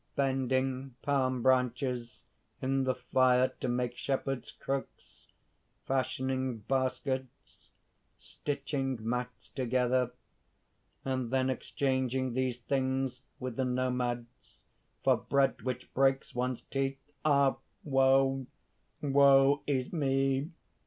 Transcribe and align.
bending 0.15 0.95
palm 1.03 1.43
branches 1.43 2.23
in 2.59 2.85
the 2.85 2.95
fire 2.95 3.49
to 3.59 3.67
make 3.67 3.95
shepherds' 3.95 4.51
crooks, 4.51 5.27
fashioning 5.85 6.57
baskets, 6.57 7.69
stitching 8.17 8.97
mats 8.99 9.49
together 9.49 10.11
and 11.05 11.29
then 11.29 11.51
exchanging 11.51 12.33
these 12.33 12.57
things 12.61 13.21
with 13.39 13.57
the 13.57 13.63
Nomads 13.63 14.57
for 15.03 15.17
bread 15.17 15.61
which 15.61 15.93
breaks 15.93 16.33
one's 16.33 16.63
teeth! 16.63 16.97
Ah! 17.23 17.57
woe, 17.83 18.47
woe 19.03 19.61
is 19.67 19.93
me! 19.93 20.49